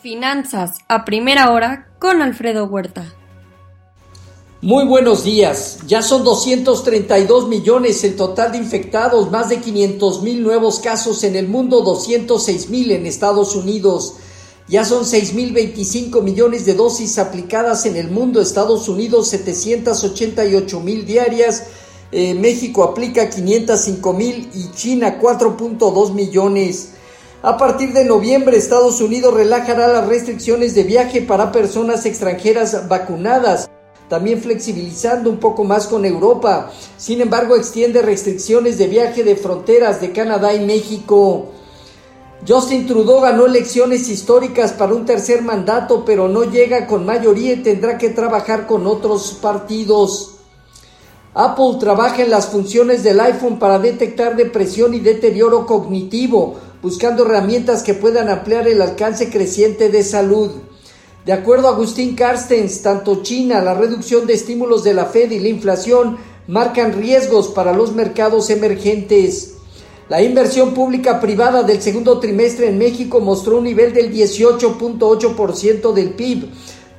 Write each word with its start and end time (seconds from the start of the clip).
Finanzas 0.00 0.78
a 0.86 1.04
primera 1.04 1.50
hora 1.50 1.88
con 1.98 2.22
Alfredo 2.22 2.66
Huerta. 2.66 3.12
Muy 4.62 4.84
buenos 4.84 5.24
días. 5.24 5.78
Ya 5.88 6.02
son 6.02 6.22
232 6.22 7.48
millones 7.48 8.04
el 8.04 8.14
total 8.14 8.52
de 8.52 8.58
infectados, 8.58 9.32
más 9.32 9.48
de 9.48 9.58
500 9.58 10.22
mil 10.22 10.44
nuevos 10.44 10.78
casos 10.78 11.24
en 11.24 11.34
el 11.34 11.48
mundo, 11.48 11.80
206 11.80 12.70
mil 12.70 12.92
en 12.92 13.06
Estados 13.06 13.56
Unidos. 13.56 14.14
Ya 14.68 14.84
son 14.84 15.04
6 15.04 15.34
mil 15.34 15.52
25 15.52 16.22
millones 16.22 16.64
de 16.64 16.74
dosis 16.74 17.18
aplicadas 17.18 17.84
en 17.84 17.96
el 17.96 18.08
mundo, 18.08 18.40
Estados 18.40 18.88
Unidos 18.88 19.26
788 19.28 20.78
mil 20.80 21.06
diarias, 21.06 21.64
eh, 22.12 22.34
México 22.34 22.84
aplica 22.84 23.28
505 23.28 24.12
mil 24.12 24.48
y 24.54 24.70
China 24.76 25.18
4.2 25.20 26.14
millones. 26.14 26.90
A 27.40 27.56
partir 27.56 27.92
de 27.92 28.04
noviembre, 28.04 28.56
Estados 28.56 29.00
Unidos 29.00 29.32
relajará 29.32 29.86
las 29.86 30.08
restricciones 30.08 30.74
de 30.74 30.82
viaje 30.82 31.22
para 31.22 31.52
personas 31.52 32.04
extranjeras 32.04 32.88
vacunadas, 32.88 33.70
también 34.08 34.42
flexibilizando 34.42 35.30
un 35.30 35.38
poco 35.38 35.62
más 35.62 35.86
con 35.86 36.04
Europa. 36.04 36.72
Sin 36.96 37.20
embargo, 37.20 37.54
extiende 37.54 38.02
restricciones 38.02 38.76
de 38.76 38.88
viaje 38.88 39.22
de 39.22 39.36
fronteras 39.36 40.00
de 40.00 40.10
Canadá 40.10 40.52
y 40.52 40.66
México. 40.66 41.50
Justin 42.46 42.88
Trudeau 42.88 43.20
ganó 43.20 43.46
elecciones 43.46 44.08
históricas 44.08 44.72
para 44.72 44.94
un 44.94 45.06
tercer 45.06 45.42
mandato, 45.42 46.04
pero 46.04 46.26
no 46.26 46.42
llega 46.42 46.88
con 46.88 47.06
mayoría 47.06 47.52
y 47.52 47.62
tendrá 47.62 47.98
que 47.98 48.10
trabajar 48.10 48.66
con 48.66 48.84
otros 48.84 49.38
partidos. 49.40 50.37
Apple 51.34 51.76
trabaja 51.78 52.22
en 52.22 52.30
las 52.30 52.48
funciones 52.48 53.02
del 53.02 53.20
iPhone 53.20 53.58
para 53.58 53.78
detectar 53.78 54.36
depresión 54.36 54.94
y 54.94 55.00
deterioro 55.00 55.66
cognitivo 55.66 56.56
buscando 56.82 57.24
herramientas 57.24 57.82
que 57.82 57.94
puedan 57.94 58.28
ampliar 58.28 58.68
el 58.68 58.80
alcance 58.80 59.30
creciente 59.30 59.88
de 59.88 60.04
salud. 60.04 60.50
De 61.24 61.32
acuerdo 61.32 61.68
a 61.68 61.72
Agustín 61.72 62.14
Carstens, 62.14 62.82
tanto 62.82 63.22
China, 63.22 63.60
la 63.60 63.74
reducción 63.74 64.26
de 64.26 64.34
estímulos 64.34 64.84
de 64.84 64.94
la 64.94 65.06
Fed 65.06 65.30
y 65.30 65.40
la 65.40 65.48
inflación 65.48 66.16
marcan 66.46 66.92
riesgos 66.92 67.48
para 67.48 67.72
los 67.72 67.92
mercados 67.92 68.48
emergentes. 68.50 69.54
La 70.08 70.22
inversión 70.22 70.72
pública 70.72 71.20
privada 71.20 71.64
del 71.64 71.82
segundo 71.82 72.18
trimestre 72.18 72.68
en 72.68 72.78
México 72.78 73.20
mostró 73.20 73.58
un 73.58 73.64
nivel 73.64 73.92
del 73.92 74.10
18.8% 74.10 75.92
del 75.92 76.10
PIB, 76.10 76.48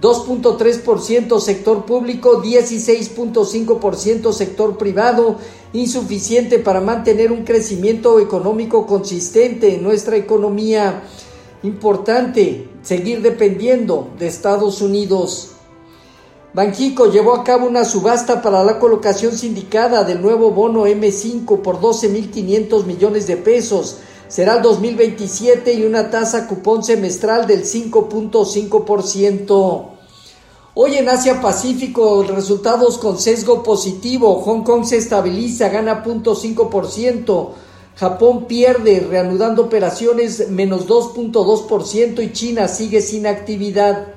2.3% 0.00 1.40
sector 1.40 1.86
público, 1.86 2.42
16.5% 2.42 4.32
sector 4.32 4.76
privado, 4.76 5.36
insuficiente 5.72 6.58
para 6.58 6.80
mantener 6.80 7.32
un 7.32 7.44
crecimiento 7.44 8.20
económico 8.20 8.86
consistente 8.86 9.74
en 9.74 9.82
nuestra 9.82 10.16
economía. 10.16 11.02
Importante 11.62 12.68
seguir 12.82 13.22
dependiendo 13.22 14.10
de 14.18 14.26
Estados 14.26 14.82
Unidos. 14.82 15.52
Banjico 16.52 17.10
llevó 17.10 17.34
a 17.34 17.44
cabo 17.44 17.66
una 17.66 17.84
subasta 17.84 18.40
para 18.40 18.64
la 18.64 18.78
colocación 18.78 19.36
sindicada 19.36 20.04
del 20.04 20.22
nuevo 20.22 20.50
bono 20.50 20.86
M5 20.86 21.60
por 21.60 21.80
12.500 21.80 22.84
millones 22.84 23.26
de 23.26 23.36
pesos. 23.36 23.98
Será 24.28 24.56
el 24.56 24.62
2027 24.62 25.74
y 25.74 25.84
una 25.84 26.10
tasa 26.10 26.48
cupón 26.48 26.82
semestral 26.82 27.46
del 27.46 27.62
5.5%. 27.62 29.84
Hoy 30.74 30.96
en 30.96 31.08
Asia 31.08 31.40
Pacífico, 31.40 32.24
resultados 32.24 32.98
con 32.98 33.18
sesgo 33.18 33.62
positivo. 33.62 34.40
Hong 34.40 34.64
Kong 34.64 34.84
se 34.84 34.96
estabiliza, 34.96 35.68
gana 35.68 36.02
0.5%. 36.04 37.50
Japón 37.94 38.46
pierde, 38.46 39.06
reanudando 39.08 39.62
operaciones 39.62 40.50
menos 40.50 40.88
2.2% 40.88 42.20
y 42.22 42.32
China 42.32 42.66
sigue 42.66 43.00
sin 43.00 43.28
actividad. 43.28 44.08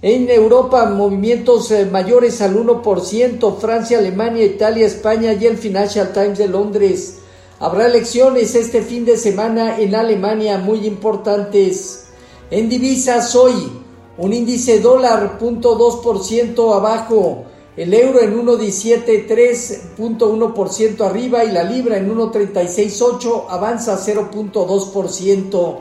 En 0.00 0.30
Europa, 0.30 0.84
movimientos 0.86 1.72
eh, 1.72 1.86
mayores 1.86 2.40
al 2.40 2.56
1%, 2.56 3.58
Francia, 3.58 3.98
Alemania, 3.98 4.44
Italia, 4.44 4.86
España 4.86 5.32
y 5.32 5.44
el 5.44 5.58
Financial 5.58 6.12
Times 6.12 6.38
de 6.38 6.46
Londres. 6.46 7.18
Habrá 7.60 7.86
elecciones 7.86 8.54
este 8.54 8.82
fin 8.82 9.04
de 9.04 9.16
semana 9.16 9.80
en 9.80 9.96
Alemania 9.96 10.58
muy 10.58 10.86
importantes. 10.86 12.04
En 12.52 12.68
divisas 12.68 13.34
hoy, 13.34 13.72
un 14.16 14.32
índice 14.32 14.78
dólar 14.78 15.40
0.2% 15.40 16.76
abajo, 16.76 17.46
el 17.76 17.92
euro 17.92 18.20
en 18.20 18.46
1.173.1% 18.46 21.00
arriba 21.00 21.44
y 21.44 21.50
la 21.50 21.64
libra 21.64 21.96
en 21.96 22.16
1.368 22.16 23.46
avanza 23.48 23.98
0.2%. 23.98 25.78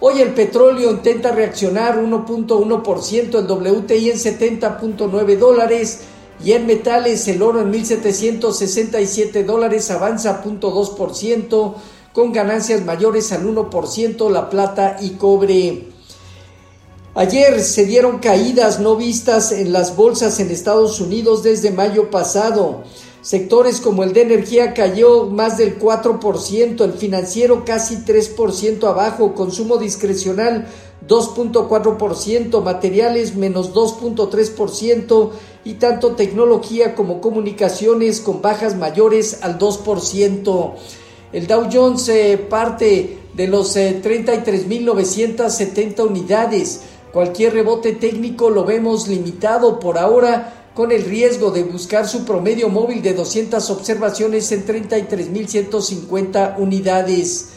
Hoy 0.00 0.20
el 0.20 0.34
petróleo 0.34 0.90
intenta 0.90 1.30
reaccionar 1.30 2.02
1.1%, 2.02 3.38
el 3.38 3.46
WTI 3.46 4.10
en 4.10 4.16
70.9 4.16 5.38
dólares 5.38 6.00
y 6.44 6.52
en 6.52 6.66
metales 6.66 7.26
el 7.28 7.42
oro 7.42 7.60
en 7.60 7.72
1.767 7.72 9.44
dólares 9.44 9.90
avanza 9.90 10.42
0.2% 10.42 11.74
con 12.12 12.32
ganancias 12.32 12.84
mayores 12.84 13.32
al 13.32 13.46
1%, 13.46 14.30
la 14.30 14.50
plata 14.50 14.98
y 15.00 15.10
cobre. 15.10 15.88
Ayer 17.14 17.60
se 17.60 17.84
dieron 17.84 18.18
caídas 18.18 18.80
no 18.80 18.96
vistas 18.96 19.52
en 19.52 19.72
las 19.72 19.96
bolsas 19.96 20.40
en 20.40 20.50
Estados 20.50 21.00
Unidos 21.00 21.42
desde 21.42 21.70
mayo 21.70 22.10
pasado. 22.10 22.84
Sectores 23.20 23.80
como 23.80 24.02
el 24.02 24.12
de 24.14 24.22
energía 24.22 24.74
cayó 24.74 25.26
más 25.26 25.56
del 25.56 25.78
4%, 25.78 26.84
el 26.84 26.92
financiero 26.94 27.64
casi 27.64 27.96
3% 27.98 28.82
abajo, 28.88 29.34
consumo 29.34 29.76
discrecional 29.76 30.66
2.4%, 31.06 32.62
materiales 32.62 33.36
menos 33.36 33.72
2.3% 33.74 35.30
y 35.64 35.74
tanto 35.74 36.12
tecnología 36.12 36.94
como 36.94 37.20
comunicaciones 37.20 38.20
con 38.20 38.40
bajas 38.42 38.76
mayores 38.76 39.42
al 39.42 39.58
2%. 39.58 40.74
El 41.32 41.46
Dow 41.46 41.68
Jones 41.72 42.08
eh, 42.08 42.36
parte 42.36 43.18
de 43.34 43.48
los 43.48 43.76
33.970 43.76 45.98
eh, 45.98 46.02
unidades, 46.02 46.80
Cualquier 47.12 47.52
rebote 47.52 47.92
técnico 47.92 48.48
lo 48.48 48.64
vemos 48.64 49.06
limitado 49.06 49.78
por 49.78 49.98
ahora 49.98 50.70
con 50.74 50.92
el 50.92 51.04
riesgo 51.04 51.50
de 51.50 51.62
buscar 51.62 52.08
su 52.08 52.24
promedio 52.24 52.70
móvil 52.70 53.02
de 53.02 53.12
200 53.12 53.68
observaciones 53.68 54.50
en 54.50 54.64
33.150 54.64 56.58
unidades. 56.58 57.48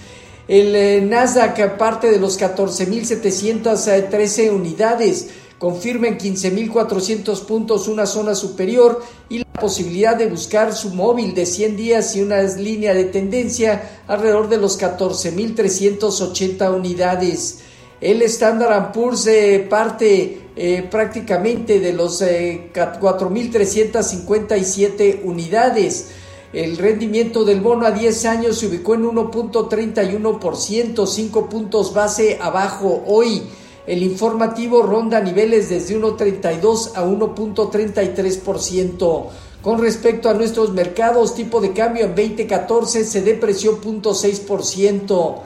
El 0.50 0.76
eh, 0.76 1.00
Nasdaq 1.02 1.78
parte 1.78 2.12
de 2.12 2.20
los 2.20 2.38
14.713 2.38 4.52
unidades, 4.52 5.30
confirma 5.58 6.08
en 6.08 6.18
15.400 6.18 7.46
puntos 7.46 7.88
una 7.88 8.06
zona 8.06 8.36
superior 8.36 9.02
y 9.30 9.38
la 9.40 9.46
posibilidad 9.54 10.18
de 10.18 10.28
buscar 10.28 10.74
su 10.74 10.94
móvil 10.94 11.34
de 11.34 11.46
100 11.46 11.78
días 11.78 12.14
y 12.16 12.22
una 12.22 12.42
línea 12.42 12.94
de 12.94 13.06
tendencia 13.06 14.02
alrededor 14.08 14.50
de 14.50 14.58
los 14.58 14.78
14.380 14.80 16.76
unidades. 16.76 17.60
El 18.02 18.22
Standard 18.24 18.92
Poor's 18.92 19.26
eh, 19.28 19.66
parte 19.70 20.42
eh, 20.56 20.86
prácticamente 20.92 21.80
de 21.80 21.94
los 21.94 22.22
4.357 22.22 25.00
eh, 25.00 25.22
unidades. 25.24 26.08
El 26.52 26.78
rendimiento 26.78 27.46
del 27.46 27.62
bono 27.62 27.86
a 27.86 27.92
10 27.92 28.26
años 28.26 28.58
se 28.60 28.68
ubicó 28.68 28.96
en 28.96 29.06
1.31%, 29.06 31.08
5 31.08 31.50
puntos 31.50 31.94
base 31.94 32.38
abajo 32.42 33.02
hoy. 33.08 33.44
El 33.88 34.04
informativo 34.04 34.82
ronda 34.82 35.22
niveles 35.22 35.70
desde 35.70 35.98
1.32 36.00 36.94
a 36.96 37.06
1.33%. 37.06 39.26
Con 39.62 39.80
respecto 39.80 40.30
a 40.30 40.34
nuestros 40.34 40.74
mercados, 40.74 41.36
tipo 41.36 41.62
de 41.62 41.74
cambio 41.74 42.06
en 42.06 42.16
2014 42.16 43.04
se 43.04 43.22
depreció 43.22 43.80
0.6% 43.82 45.42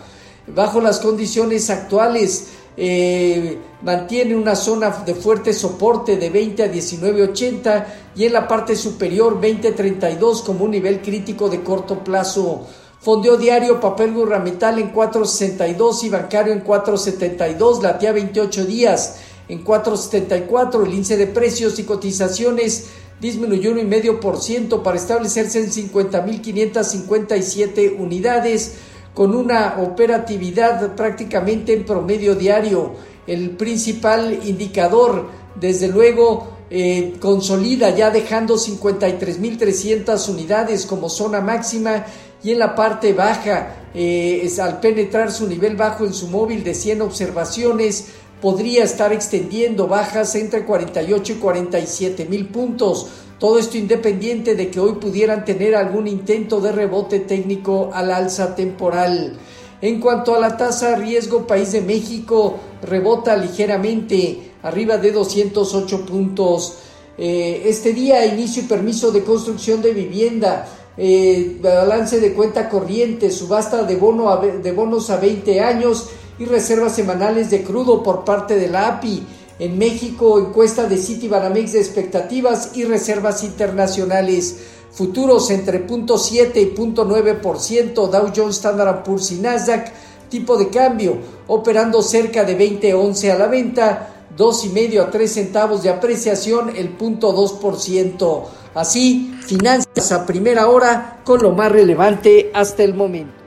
bajo 0.55 0.81
las 0.81 0.99
condiciones 0.99 1.69
actuales 1.69 2.47
eh, 2.81 3.57
mantiene 3.81 4.35
una 4.35 4.55
zona 4.55 4.89
de 5.05 5.13
fuerte 5.13 5.53
soporte 5.53 6.15
de 6.15 6.29
20 6.29 6.63
a 6.63 6.71
19.80 6.71 7.85
y 8.15 8.25
en 8.25 8.33
la 8.33 8.47
parte 8.47 8.75
superior 8.75 9.41
20.32 9.41 10.43
como 10.43 10.65
un 10.65 10.71
nivel 10.71 11.01
crítico 11.01 11.49
de 11.49 11.61
corto 11.61 12.03
plazo. 12.03 12.67
Fondeo 13.01 13.37
diario, 13.37 13.79
papel 13.79 14.13
gubernamental 14.13 14.77
en 14.77 14.93
4.62 14.93 16.03
y 16.03 16.09
bancario 16.09 16.51
en 16.51 16.65
4.72, 16.65 17.81
latía 17.81 18.11
28 18.11 18.65
días 18.65 19.19
en 19.47 19.63
4.74, 19.63 20.85
el 20.85 20.93
índice 20.93 21.15
de 21.15 21.27
precios 21.27 21.79
y 21.79 21.83
cotizaciones 21.83 22.89
disminuyó 23.21 23.73
1,5% 23.73 24.83
para 24.83 24.97
establecerse 24.97 25.59
en 25.59 25.71
50.557 25.71 27.97
unidades 27.97 28.73
con 29.13 29.33
una 29.33 29.77
operatividad 29.79 30.93
prácticamente 30.95 31.71
en 31.73 31.85
promedio 31.85 32.35
diario. 32.35 32.95
El 33.27 33.51
principal 33.51 34.41
indicador, 34.45 35.27
desde 35.55 35.87
luego, 35.87 36.58
eh, 36.69 37.15
consolida 37.19 37.95
ya 37.95 38.11
dejando 38.11 38.55
53.300 38.55 40.29
unidades 40.29 40.85
como 40.85 41.09
zona 41.09 41.41
máxima 41.41 42.05
y 42.43 42.51
en 42.51 42.59
la 42.59 42.75
parte 42.75 43.13
baja, 43.13 43.75
eh, 43.93 44.41
es, 44.43 44.59
al 44.59 44.79
penetrar 44.79 45.31
su 45.31 45.47
nivel 45.47 45.75
bajo 45.75 46.05
en 46.05 46.13
su 46.13 46.27
móvil 46.27 46.63
de 46.63 46.73
100 46.73 47.01
observaciones, 47.01 48.09
podría 48.41 48.83
estar 48.83 49.11
extendiendo 49.11 49.87
bajas 49.87 50.35
entre 50.35 50.63
48 50.63 51.33
y 51.33 51.35
47 51.35 52.25
mil 52.25 52.47
puntos. 52.47 53.07
Todo 53.39 53.57
esto 53.57 53.77
independiente 53.77 54.55
de 54.55 54.69
que 54.69 54.79
hoy 54.79 54.93
pudieran 54.93 55.45
tener 55.45 55.75
algún 55.75 56.07
intento 56.07 56.61
de 56.61 56.71
rebote 56.71 57.19
técnico 57.19 57.89
al 57.93 58.11
alza 58.11 58.55
temporal. 58.55 59.37
En 59.81 60.01
cuanto 60.01 60.35
a 60.35 60.39
la 60.39 60.57
tasa 60.57 60.95
riesgo, 60.95 61.47
País 61.47 61.71
de 61.71 61.81
México 61.81 62.59
rebota 62.81 63.37
ligeramente, 63.37 64.51
arriba 64.61 64.97
de 64.97 65.11
208 65.11 66.05
puntos. 66.05 66.79
Eh, 67.17 67.63
este 67.65 67.93
día, 67.93 68.25
inicio 68.25 68.63
y 68.63 68.65
permiso 68.65 69.11
de 69.11 69.23
construcción 69.23 69.81
de 69.81 69.93
vivienda, 69.93 70.67
eh, 70.97 71.57
balance 71.61 72.19
de 72.19 72.33
cuenta 72.33 72.67
corriente, 72.67 73.31
subasta 73.31 73.83
de, 73.83 73.95
bono 73.95 74.35
de 74.37 74.71
bonos 74.73 75.09
a 75.09 75.17
20 75.17 75.61
años 75.61 76.09
y 76.37 76.45
reservas 76.45 76.93
semanales 76.93 77.49
de 77.49 77.63
crudo 77.63 78.03
por 78.03 78.25
parte 78.25 78.55
de 78.55 78.67
la 78.67 78.87
API. 78.87 79.23
En 79.59 79.77
México, 79.77 80.39
encuesta 80.39 80.87
de 80.87 80.97
Citibanamex 80.97 81.73
de 81.73 81.79
expectativas 81.79 82.71
y 82.75 82.83
reservas 82.83 83.43
internacionales. 83.43 84.57
Futuros 84.91 85.49
entre 85.51 85.85
0.7 85.85 86.55
y 86.55 86.75
0.9%, 86.75 88.09
Dow 88.09 88.31
Jones, 88.35 88.55
Standard 88.55 89.03
Poor's 89.03 89.31
y 89.31 89.35
Nasdaq. 89.35 89.91
Tipo 90.29 90.57
de 90.57 90.69
cambio 90.69 91.17
operando 91.47 92.01
cerca 92.01 92.43
de 92.43 92.57
20.11 92.57 93.31
a 93.31 93.37
la 93.37 93.47
venta, 93.47 94.09
2,5 94.37 95.01
a 95.01 95.09
3 95.09 95.31
centavos 95.31 95.83
de 95.83 95.89
apreciación, 95.89 96.75
el 96.75 96.97
0.2%. 96.97 98.43
Así, 98.75 99.35
finanzas 99.41 100.11
a 100.11 100.25
primera 100.25 100.67
hora 100.67 101.21
con 101.23 101.41
lo 101.41 101.51
más 101.51 101.71
relevante 101.71 102.51
hasta 102.53 102.83
el 102.83 102.93
momento. 102.93 103.38